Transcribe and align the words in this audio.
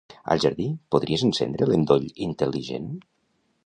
Al 0.35 0.39
jardí, 0.45 0.65
podries 0.95 1.25
encendre 1.29 1.69
l'endoll 1.71 2.11
intel·ligent? 2.31 2.93